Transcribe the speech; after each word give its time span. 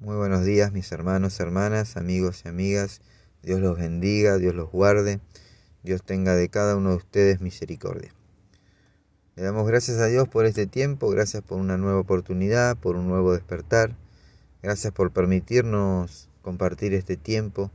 Muy 0.00 0.14
buenos 0.14 0.44
días 0.44 0.70
mis 0.70 0.92
hermanos, 0.92 1.40
hermanas, 1.40 1.96
amigos 1.96 2.42
y 2.44 2.48
amigas. 2.48 3.00
Dios 3.42 3.58
los 3.58 3.76
bendiga, 3.76 4.38
Dios 4.38 4.54
los 4.54 4.70
guarde, 4.70 5.18
Dios 5.82 6.04
tenga 6.04 6.36
de 6.36 6.48
cada 6.48 6.76
uno 6.76 6.90
de 6.90 6.96
ustedes 6.98 7.40
misericordia. 7.40 8.14
Le 9.34 9.42
damos 9.42 9.66
gracias 9.66 9.98
a 9.98 10.06
Dios 10.06 10.28
por 10.28 10.46
este 10.46 10.68
tiempo, 10.68 11.10
gracias 11.10 11.42
por 11.42 11.58
una 11.58 11.78
nueva 11.78 11.98
oportunidad, 11.98 12.76
por 12.76 12.94
un 12.94 13.08
nuevo 13.08 13.32
despertar. 13.32 13.96
Gracias 14.62 14.92
por 14.92 15.10
permitirnos 15.10 16.28
compartir 16.42 16.94
este 16.94 17.16
tiempo 17.16 17.72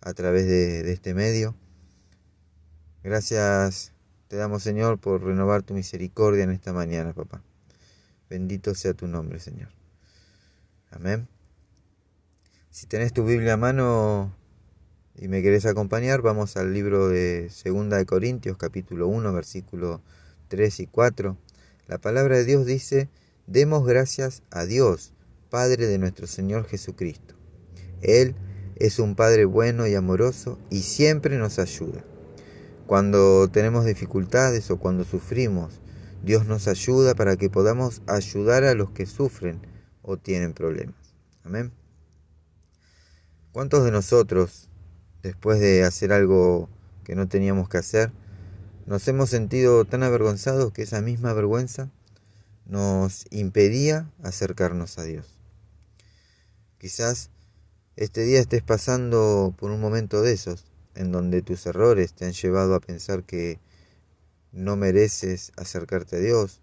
a 0.00 0.14
través 0.14 0.46
de, 0.46 0.84
de 0.84 0.92
este 0.94 1.12
medio. 1.12 1.54
Gracias 3.04 3.92
te 4.28 4.36
damos 4.36 4.62
Señor 4.62 4.98
por 4.98 5.22
renovar 5.22 5.62
tu 5.62 5.74
misericordia 5.74 6.44
en 6.44 6.50
esta 6.50 6.72
mañana, 6.72 7.12
papá. 7.12 7.42
Bendito 8.30 8.74
sea 8.74 8.94
tu 8.94 9.06
nombre, 9.06 9.38
Señor. 9.38 9.68
Amén. 10.90 11.28
Si 12.70 12.86
tenés 12.86 13.12
tu 13.12 13.24
Biblia 13.24 13.54
a 13.54 13.56
mano 13.56 14.34
y 15.16 15.28
me 15.28 15.42
querés 15.42 15.66
acompañar, 15.66 16.22
vamos 16.22 16.56
al 16.56 16.72
libro 16.72 17.08
de 17.08 17.48
Segunda 17.50 17.96
de 17.96 18.06
Corintios, 18.06 18.56
capítulo 18.56 19.08
1, 19.08 19.32
versículo 19.32 20.00
3 20.48 20.80
y 20.80 20.86
4. 20.86 21.36
La 21.88 21.98
palabra 21.98 22.36
de 22.36 22.44
Dios 22.44 22.66
dice, 22.66 23.08
demos 23.46 23.84
gracias 23.86 24.42
a 24.50 24.64
Dios, 24.64 25.12
Padre 25.50 25.86
de 25.86 25.98
nuestro 25.98 26.26
Señor 26.26 26.66
Jesucristo. 26.66 27.34
Él 28.00 28.36
es 28.76 28.98
un 28.98 29.16
Padre 29.16 29.44
bueno 29.44 29.86
y 29.86 29.94
amoroso 29.94 30.58
y 30.70 30.82
siempre 30.82 31.36
nos 31.36 31.58
ayuda. 31.58 32.04
Cuando 32.86 33.48
tenemos 33.48 33.84
dificultades 33.84 34.70
o 34.70 34.78
cuando 34.78 35.04
sufrimos, 35.04 35.80
Dios 36.22 36.46
nos 36.46 36.68
ayuda 36.68 37.14
para 37.14 37.36
que 37.36 37.50
podamos 37.50 38.02
ayudar 38.06 38.64
a 38.64 38.74
los 38.74 38.90
que 38.90 39.06
sufren 39.06 39.60
o 40.06 40.16
tienen 40.16 40.54
problemas. 40.54 40.94
Amén. 41.44 41.72
¿Cuántos 43.52 43.84
de 43.84 43.90
nosotros, 43.90 44.68
después 45.22 45.60
de 45.60 45.84
hacer 45.84 46.12
algo 46.12 46.68
que 47.04 47.16
no 47.16 47.28
teníamos 47.28 47.68
que 47.68 47.78
hacer, 47.78 48.12
nos 48.86 49.06
hemos 49.08 49.30
sentido 49.30 49.84
tan 49.84 50.02
avergonzados 50.02 50.72
que 50.72 50.82
esa 50.82 51.00
misma 51.02 51.32
vergüenza 51.32 51.90
nos 52.66 53.26
impedía 53.30 54.10
acercarnos 54.22 54.98
a 54.98 55.02
Dios? 55.02 55.26
Quizás 56.78 57.30
este 57.96 58.22
día 58.22 58.40
estés 58.40 58.62
pasando 58.62 59.54
por 59.58 59.70
un 59.70 59.80
momento 59.80 60.22
de 60.22 60.32
esos, 60.32 60.66
en 60.94 61.10
donde 61.10 61.42
tus 61.42 61.66
errores 61.66 62.12
te 62.12 62.26
han 62.26 62.32
llevado 62.32 62.74
a 62.74 62.80
pensar 62.80 63.24
que 63.24 63.58
no 64.52 64.76
mereces 64.76 65.52
acercarte 65.56 66.16
a 66.16 66.20
Dios, 66.20 66.60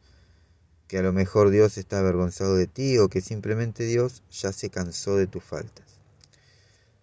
que 0.88 0.98
a 0.98 1.02
lo 1.02 1.14
mejor 1.14 1.50
Dios 1.50 1.78
está 1.78 2.00
avergonzado 2.00 2.56
de 2.56 2.68
ti 2.68 2.98
o 2.98 3.10
que 3.10 3.22
simplemente 3.22 3.86
Dios 3.86 4.24
ya 4.32 4.52
se 4.52 4.70
cansó 4.70 5.16
de 5.16 5.28
tus 5.28 5.44
faltas. 5.44 6.00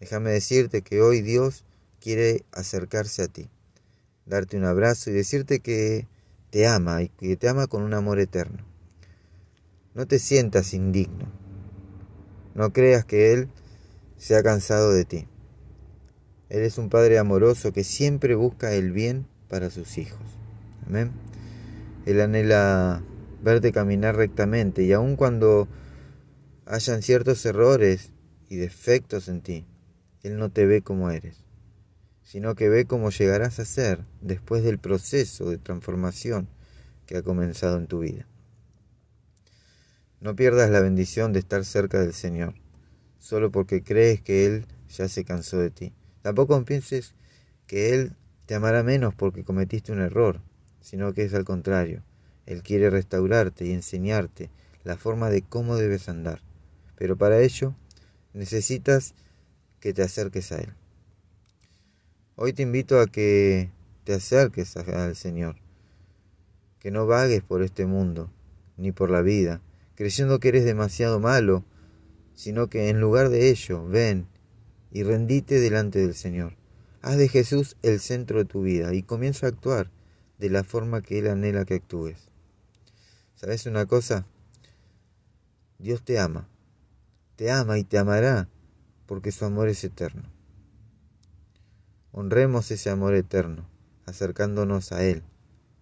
Déjame 0.01 0.31
decirte 0.31 0.83
que 0.83 1.03
hoy 1.03 1.21
Dios 1.21 1.65
quiere 2.01 2.45
acercarse 2.53 3.23
a 3.23 3.29
ti, 3.29 3.49
darte 4.27 4.57
un 4.57 4.65
abrazo 4.65 5.11
y 5.11 5.13
decirte 5.13 5.61
que 5.61 6.09
te 6.51 6.67
ama 6.67 7.03
y 7.03 7.09
que 7.09 7.37
te 7.37 7.49
ama 7.49 7.67
con 7.67 7.83
un 7.83 7.95
amor 7.95 8.19
eterno. 8.19 8.65
No 9.95 10.07
te 10.07 10.19
sientas 10.19 10.73
indigno. 10.73 11.31
No 12.55 12.73
creas 12.73 13.05
que 13.05 13.33
Él 13.33 13.49
se 14.17 14.37
ha 14.37 14.43
cansado 14.43 14.93
de 14.93 15.05
ti. 15.05 15.29
Él 16.49 16.63
es 16.63 16.79
un 16.79 16.91
Padre 16.91 17.19
amoroso 17.19 17.73
que 17.73 17.85
siempre 17.85 18.35
busca 18.35 18.73
el 18.73 18.93
bien 18.93 19.27
para 19.49 19.71
sus 19.71 19.99
hijos. 19.99 20.21
Amén. 20.87 21.13
Él 22.07 22.21
anhela 22.21 23.03
verte 23.43 23.73
caminar 23.73 24.17
rectamente 24.17 24.83
y 24.83 24.93
aun 24.93 25.17
cuando 25.17 25.69
hayan 26.67 27.03
ciertos 27.03 27.45
errores 27.47 28.13
y 28.49 28.57
defectos 28.57 29.29
en 29.29 29.41
ti, 29.41 29.67
Él 30.23 30.39
no 30.39 30.51
te 30.51 30.67
ve 30.67 30.83
como 30.83 31.11
eres, 31.11 31.45
sino 32.23 32.55
que 32.55 32.69
ve 32.69 32.85
cómo 32.85 33.11
llegarás 33.11 33.59
a 33.59 33.65
ser 33.65 34.05
después 34.21 34.63
del 34.63 34.79
proceso 34.79 35.51
de 35.51 35.59
transformación 35.59 36.49
que 37.07 37.17
ha 37.17 37.23
comenzado 37.23 37.77
en 37.79 37.87
tu 37.87 38.01
vida. 38.01 38.27
No 40.21 40.37
pierdas 40.37 40.71
la 40.71 40.81
bendición 40.81 41.33
de 41.33 41.39
estar 41.39 41.65
cerca 41.65 41.99
del 41.99 42.13
Señor, 42.13 42.55
solo 43.19 43.51
porque 43.51 43.83
crees 43.83 44.21
que 44.21 44.47
Él 44.47 44.67
ya 44.89 45.09
se 45.09 45.25
cansó 45.25 45.59
de 45.59 45.71
ti. 45.71 45.93
Tampoco 46.23 46.63
pienses 46.65 47.15
que 47.67 47.95
Él 47.95 48.13
te 48.47 48.55
amará 48.55 48.83
menos 48.83 49.15
porque 49.15 49.45
cometiste 49.45 49.93
un 49.93 50.01
error, 50.01 50.41
sino 50.81 51.15
que 51.15 51.25
es 51.25 51.35
al 51.35 51.45
contrario. 51.45 52.03
Él 52.47 52.63
quiere 52.63 52.91
restaurarte 52.91 53.67
y 53.67 53.73
enseñarte 53.73 54.51
la 54.85 54.97
forma 54.97 55.31
de 55.31 55.43
cómo 55.43 55.77
debes 55.77 56.09
andar. 56.09 56.41
Pero 56.97 57.17
para 57.17 57.41
ello 57.41 57.75
necesitas 58.33 59.15
que 59.81 59.93
te 59.93 60.03
acerques 60.03 60.53
a 60.53 60.59
Él. 60.59 60.75
Hoy 62.37 62.53
te 62.53 62.63
invito 62.63 63.01
a 63.01 63.07
que 63.07 63.71
te 64.05 64.15
acerques 64.15 64.77
al 64.77 65.17
Señor, 65.17 65.57
que 66.79 66.91
no 66.91 67.07
vagues 67.07 67.43
por 67.43 67.63
este 67.63 67.87
mundo, 67.87 68.31
ni 68.77 68.93
por 68.93 69.11
la 69.11 69.21
vida, 69.21 69.61
creyendo 69.95 70.41
que 70.41 70.49
eres 70.49 70.65
demasiado 70.65 71.21
malo, 71.21 71.65
sino 72.35 72.69
que 72.69 72.89
en 72.89 73.01
lugar 73.01 73.29
de 73.29 73.51
ello, 73.51 73.87
ven 73.87 74.27
y 74.91 75.03
rendite 75.03 75.61
delante 75.61 75.99
del 75.99 76.15
Señor. 76.15 76.57
Haz 77.03 77.19
de 77.19 77.29
Jesús 77.29 77.77
el 77.83 78.01
centro 78.01 78.39
de 78.39 78.45
tu 78.47 78.63
vida 78.63 78.95
y 78.95 79.03
comienza 79.03 79.47
a 79.47 79.51
actuar 79.51 79.91
de 80.39 80.49
la 80.49 80.65
forma 80.65 81.03
que 81.03 81.19
Él 81.19 81.29
anhela 81.29 81.65
que 81.65 81.75
actúes. 81.75 82.30
¿Sabes 83.41 83.65
una 83.65 83.87
cosa? 83.87 84.27
Dios 85.79 86.03
te 86.03 86.19
ama. 86.19 86.47
Te 87.37 87.51
ama 87.51 87.79
y 87.79 87.85
te 87.85 87.97
amará 87.97 88.51
porque 89.07 89.33
su 89.33 89.47
amor 89.47 89.71
es 89.71 89.83
eterno. 89.83 90.25
Honremos 92.13 92.71
ese 92.71 92.91
amor 92.91 93.15
eterno, 93.15 93.65
acercándonos 94.05 94.93
a 94.93 95.03
Él 95.05 95.23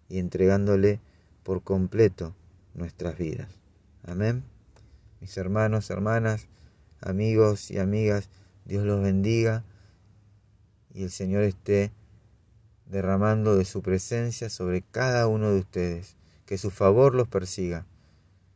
y 0.08 0.20
entregándole 0.20 1.00
por 1.42 1.64
completo 1.64 2.32
nuestras 2.74 3.18
vidas. 3.18 3.48
Amén. 4.04 4.44
Mis 5.20 5.36
hermanos, 5.36 5.90
hermanas, 5.90 6.46
amigos 7.00 7.72
y 7.72 7.80
amigas, 7.80 8.30
Dios 8.66 8.84
los 8.84 9.02
bendiga 9.02 9.64
y 10.94 11.02
el 11.02 11.10
Señor 11.10 11.42
esté 11.42 11.90
derramando 12.86 13.56
de 13.56 13.64
su 13.64 13.82
presencia 13.82 14.48
sobre 14.48 14.82
cada 14.82 15.26
uno 15.26 15.50
de 15.50 15.58
ustedes 15.58 16.18
que 16.48 16.56
su 16.56 16.70
favor 16.70 17.14
los 17.14 17.28
persiga, 17.28 17.84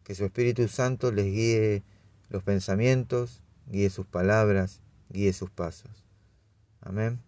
que 0.03 0.15
su 0.15 0.25
Espíritu 0.25 0.67
Santo 0.67 1.13
les 1.13 1.27
guíe 1.27 1.83
los 2.31 2.43
pensamientos, 2.43 3.43
guíe 3.67 3.91
sus 3.91 4.07
palabras, 4.07 4.81
guíe 5.11 5.35
sus 5.35 5.51
pasos. 5.51 5.91
Amén. 6.81 7.21